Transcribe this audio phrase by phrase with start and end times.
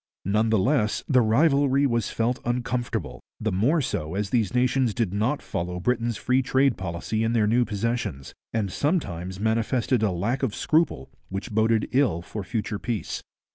[0.25, 5.13] None the less the rivalry was felt uncomfortable, the more so as these nations did
[5.13, 10.41] not follow Britain's free trade policy in their new possessions, and sometimes manifested a lack
[10.41, 13.21] of scruple which boded ill for future peace.